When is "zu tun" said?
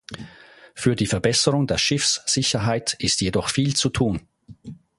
3.75-4.27